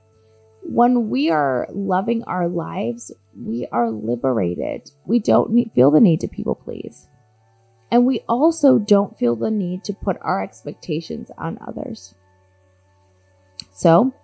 When 0.63 1.09
we 1.11 1.31
are 1.31 1.67
loving 1.73 2.23
our 2.25 2.49
lives, 2.49 3.11
we 3.37 3.67
are 3.73 3.91
liberated. 3.91 4.91
We 5.07 5.19
don't 5.19 5.51
need, 5.51 5.73
feel 5.75 5.91
the 5.91 6.01
need 6.01 6.21
to 6.21 6.29
people 6.29 6.55
please. 6.55 7.09
And 7.91 8.07
we 8.07 8.21
also 8.29 8.79
don't 8.79 9.19
feel 9.19 9.37
the 9.37 9.51
need 9.51 9.85
to 9.85 9.93
put 9.93 10.17
our 10.23 10.43
expectations 10.43 11.31
on 11.37 11.59
others. 11.67 12.15
So, 13.73 14.15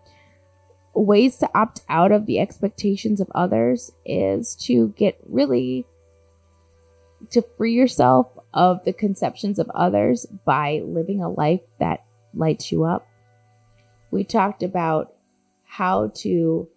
ways 0.94 1.36
to 1.38 1.50
opt 1.54 1.80
out 1.88 2.12
of 2.12 2.26
the 2.26 2.38
expectations 2.38 3.20
of 3.20 3.30
others 3.34 3.92
is 4.04 4.54
to 4.66 4.88
get 4.96 5.18
really 5.26 5.86
to 7.30 7.42
free 7.56 7.74
yourself 7.74 8.26
of 8.54 8.84
the 8.84 8.92
conceptions 8.92 9.58
of 9.58 9.70
others 9.74 10.26
by 10.44 10.82
living 10.84 11.22
a 11.22 11.28
life 11.28 11.60
that 11.78 12.04
lights 12.34 12.72
you 12.72 12.84
up. 12.84 13.06
We 14.10 14.24
talked 14.24 14.62
about 14.62 15.14
how 15.64 16.12
to 16.16 16.68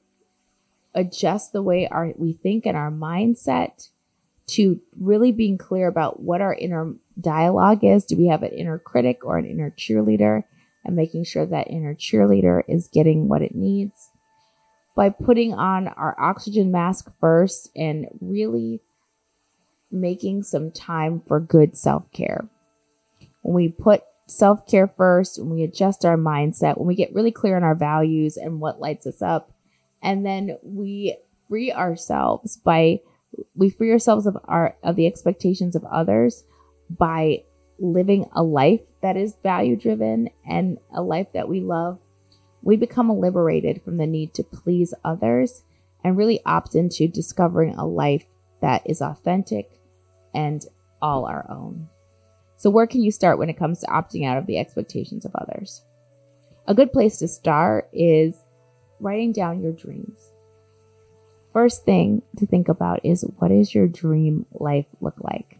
adjust 0.94 1.54
the 1.54 1.62
way 1.62 1.88
our 1.88 2.14
we 2.18 2.34
think 2.34 2.66
and 2.66 2.76
our 2.76 2.92
mindset 2.92 3.88
to 4.48 4.82
really 5.00 5.32
being 5.32 5.58
clear 5.58 5.88
about 5.88 6.22
what 6.22 6.42
our 6.42 6.54
inner 6.54 6.94
dialogue 7.20 7.84
is. 7.84 8.04
Do 8.04 8.18
we 8.18 8.28
have 8.28 8.44
an 8.44 8.52
inner 8.52 8.78
critic 8.78 9.24
or 9.24 9.38
an 9.38 9.46
inner 9.46 9.74
cheerleader? 9.78 10.44
And 10.84 10.96
making 10.96 11.26
sure 11.26 11.46
that 11.46 11.70
inner 11.70 11.94
cheerleader 11.94 12.64
is 12.68 12.90
getting 12.92 13.28
what 13.28 13.44
it 13.44 13.56
needs 13.56 14.10
by 14.96 15.10
putting 15.10 15.54
on 15.54 15.88
our 15.88 16.20
oxygen 16.20 16.72
mask 16.72 17.10
first 17.20 17.70
and 17.76 18.08
really 18.20 18.82
making 19.92 20.44
some 20.44 20.72
time 20.72 21.22
for 21.28 21.40
good 21.40 21.78
self 21.78 22.12
care. 22.12 22.48
When 23.42 23.56
we 23.56 23.70
put 23.70 24.04
self 24.28 24.66
care 24.68 24.88
first, 24.88 25.40
when 25.40 25.50
we 25.50 25.64
adjust 25.64 26.06
our 26.06 26.18
mindset, 26.18 26.78
when 26.78 26.88
we 26.88 26.96
get 26.96 27.14
really 27.14 27.32
clear 27.32 27.56
on 27.56 27.64
our 27.64 27.76
values 27.76 28.38
and 28.38 28.60
what 28.60 28.80
lights 28.80 29.06
us 29.06 29.22
up, 29.22 29.52
and 30.02 30.26
then 30.26 30.58
we 30.64 31.18
free 31.48 31.72
ourselves 31.72 32.58
by 32.58 33.00
we 33.56 33.70
free 33.70 33.92
ourselves 33.92 34.26
of 34.26 34.38
our 34.46 34.76
of 34.84 34.96
the 34.96 35.08
expectations 35.08 35.76
of 35.76 35.84
others 35.86 36.44
by 36.90 37.44
living 37.80 38.26
a 38.34 38.44
life 38.44 38.82
that 39.02 39.18
is 39.18 39.36
value 39.42 39.76
driven 39.76 40.30
and 40.46 40.78
a 40.94 41.02
life 41.02 41.28
that 41.34 41.50
we 41.50 41.60
love 41.60 42.00
we 42.62 42.76
become 42.76 43.10
liberated 43.10 43.82
from 43.82 43.98
the 43.98 44.06
need 44.06 44.34
to 44.34 44.44
please 44.44 44.94
others 45.04 45.64
and 46.04 46.18
really 46.18 46.40
opt 46.46 46.76
into 46.76 47.08
discovering 47.08 47.74
a 47.76 47.86
life 47.86 48.26
that 48.62 48.82
is 48.86 49.02
authentic 49.02 49.72
and 50.34 50.66
all 51.02 51.26
our 51.26 51.46
own. 51.50 51.88
So, 52.58 52.70
where 52.70 52.88
can 52.88 53.02
you 53.02 53.12
start 53.12 53.40
when 53.40 53.50
it 53.50 53.58
comes 53.58 53.80
to 53.80 53.88
opting 53.88 54.28
out 54.28 54.38
of 54.38 54.46
the 54.46 54.60
expectations 54.60 55.26
of 55.26 55.36
others? 55.36 55.84
A 56.68 56.76
good 56.76 56.94
place 56.94 57.18
to 57.18 57.28
start 57.28 57.90
is 57.92 58.36
writing 59.00 59.32
down 59.32 59.62
your 59.62 59.72
dreams. 59.72 60.32
First 61.54 61.84
thing 61.84 62.22
to 62.38 62.46
think 62.46 62.70
about 62.70 63.04
is 63.04 63.26
what 63.38 63.50
does 63.50 63.74
your 63.74 63.88
dream 63.88 64.46
life 64.54 64.86
look 65.02 65.16
like? 65.20 65.58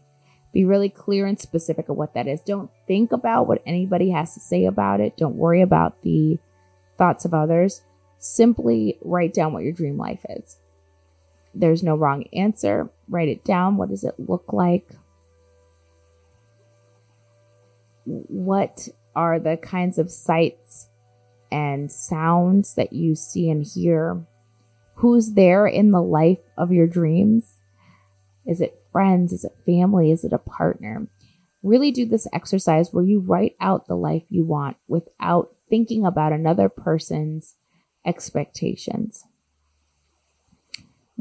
Be 0.52 0.64
really 0.64 0.88
clear 0.88 1.26
and 1.26 1.40
specific 1.40 1.88
of 1.88 1.96
what 1.96 2.14
that 2.14 2.26
is. 2.26 2.40
Don't 2.40 2.70
think 2.86 3.12
about 3.12 3.46
what 3.46 3.62
anybody 3.66 4.10
has 4.10 4.34
to 4.34 4.40
say 4.40 4.66
about 4.66 5.00
it. 5.00 5.16
Don't 5.16 5.36
worry 5.36 5.62
about 5.62 6.02
the 6.02 6.38
thoughts 6.98 7.24
of 7.24 7.34
others. 7.34 7.82
Simply 8.18 8.98
write 9.02 9.34
down 9.34 9.52
what 9.52 9.64
your 9.64 9.72
dream 9.72 9.98
life 9.98 10.24
is. 10.28 10.56
There's 11.54 11.82
no 11.82 11.96
wrong 11.96 12.24
answer. 12.32 12.90
Write 13.08 13.28
it 13.28 13.44
down. 13.44 13.76
What 13.76 13.90
does 13.90 14.04
it 14.04 14.14
look 14.18 14.52
like? 14.52 14.88
What 18.04 18.88
are 19.14 19.38
the 19.38 19.56
kinds 19.56 19.98
of 19.98 20.10
sights 20.10 20.88
and 21.50 21.92
sounds 21.92 22.74
that 22.74 22.92
you 22.92 23.14
see 23.14 23.50
and 23.50 23.64
hear? 23.64 24.24
Who's 24.96 25.32
there 25.32 25.66
in 25.66 25.90
the 25.90 26.02
life 26.02 26.38
of 26.56 26.72
your 26.72 26.86
dreams? 26.86 27.58
Is 28.46 28.60
it 28.60 28.82
friends? 28.90 29.32
Is 29.32 29.44
it 29.44 29.56
family? 29.66 30.10
Is 30.10 30.24
it 30.24 30.32
a 30.32 30.38
partner? 30.38 31.06
Really 31.62 31.92
do 31.92 32.06
this 32.06 32.26
exercise 32.32 32.92
where 32.92 33.04
you 33.04 33.20
write 33.20 33.56
out 33.60 33.86
the 33.86 33.94
life 33.94 34.24
you 34.28 34.44
want 34.44 34.76
without 34.88 35.54
thinking 35.68 36.04
about 36.04 36.32
another 36.32 36.68
person's 36.68 37.56
expectations 38.04 39.24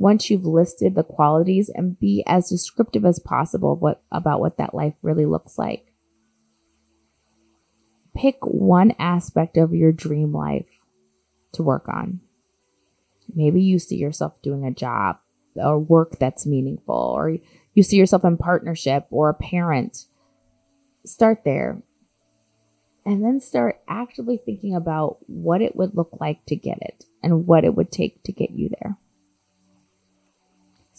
once 0.02 0.32
you've 0.32 0.48
listed 0.48 0.96
the 0.96 1.04
qualities 1.04 1.70
and 1.70 2.00
be 2.00 2.24
as 2.26 2.50
descriptive 2.50 3.06
as 3.06 3.20
possible 3.20 3.76
what, 3.76 4.02
about 4.12 4.40
what 4.40 4.58
that 4.58 4.74
life 4.74 4.96
really 5.04 5.28
looks 5.28 5.60
like. 5.60 5.94
Pick 8.16 8.38
one 8.42 8.96
aspect 8.98 9.58
of 9.58 9.76
your 9.76 9.92
dream 9.92 10.34
life 10.34 10.66
to 11.52 11.62
work 11.62 11.88
on. 11.88 12.20
Maybe 13.36 13.62
you 13.62 13.78
see 13.78 13.96
yourself 13.96 14.42
doing 14.42 14.66
a 14.66 14.72
job 14.72 15.20
or 15.56 15.78
work 15.78 16.18
that's 16.18 16.48
meaningful, 16.48 16.96
or 16.96 17.38
you 17.76 17.84
see 17.84 17.98
yourself 17.98 18.26
in 18.26 18.38
partnership 18.38 19.06
or 19.12 19.30
a 19.30 19.36
parent. 19.36 20.08
Start 21.06 21.44
there. 21.46 21.84
And 23.06 23.24
then 23.24 23.40
start 23.40 23.82
actively 23.88 24.42
thinking 24.44 24.74
about 24.74 25.18
what 25.28 25.62
it 25.62 25.76
would 25.76 25.96
look 25.96 26.18
like 26.20 26.44
to 26.48 26.56
get 26.56 26.80
it 26.82 27.06
and 27.22 27.46
what 27.46 27.64
it 27.64 27.76
would 27.76 27.92
take 27.92 28.24
to 28.24 28.32
get 28.32 28.50
you 28.50 28.72
there 28.82 28.98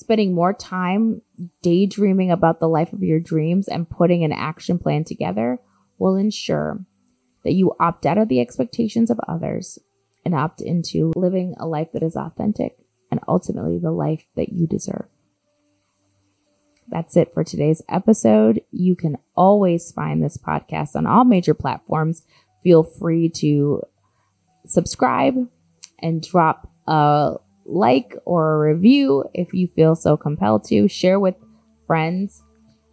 spending 0.02 0.34
more 0.34 0.52
time 0.52 1.22
daydreaming 1.62 2.30
about 2.30 2.60
the 2.60 2.68
life 2.68 2.92
of 2.92 3.02
your 3.02 3.20
dreams 3.20 3.68
and 3.68 3.88
putting 3.88 4.24
an 4.24 4.32
action 4.32 4.78
plan 4.78 5.04
together 5.04 5.58
will 5.98 6.16
ensure 6.16 6.84
that 7.44 7.52
you 7.52 7.74
opt 7.80 8.06
out 8.06 8.18
of 8.18 8.28
the 8.28 8.40
expectations 8.40 9.10
of 9.10 9.18
others 9.26 9.78
and 10.24 10.34
opt 10.34 10.60
into 10.60 11.12
living 11.16 11.54
a 11.58 11.66
life 11.66 11.88
that 11.92 12.02
is 12.02 12.16
authentic 12.16 12.76
and 13.10 13.20
ultimately 13.26 13.78
the 13.78 13.90
life 13.90 14.24
that 14.36 14.52
you 14.52 14.66
deserve. 14.66 15.06
That's 16.88 17.16
it 17.16 17.32
for 17.32 17.42
today's 17.42 17.82
episode. 17.88 18.60
You 18.70 18.96
can 18.96 19.16
always 19.34 19.92
find 19.92 20.22
this 20.22 20.36
podcast 20.36 20.94
on 20.94 21.06
all 21.06 21.24
major 21.24 21.54
platforms. 21.54 22.22
Feel 22.62 22.82
free 22.82 23.28
to 23.36 23.82
subscribe 24.66 25.48
and 26.00 26.22
drop 26.22 26.70
a 26.86 27.36
like 27.72 28.14
or 28.24 28.54
a 28.54 28.72
review 28.74 29.24
if 29.34 29.52
you 29.52 29.66
feel 29.68 29.94
so 29.94 30.16
compelled 30.16 30.64
to. 30.64 30.88
Share 30.88 31.18
with 31.18 31.34
friends 31.86 32.42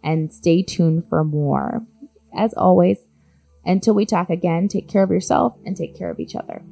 and 0.02 0.32
stay 0.32 0.62
tuned 0.62 1.06
for 1.08 1.24
more. 1.24 1.86
As 2.36 2.54
always, 2.54 2.98
until 3.64 3.94
we 3.94 4.06
talk 4.06 4.30
again, 4.30 4.68
take 4.68 4.88
care 4.88 5.02
of 5.02 5.10
yourself 5.10 5.56
and 5.64 5.76
take 5.76 5.96
care 5.96 6.10
of 6.10 6.20
each 6.20 6.34
other. 6.34 6.62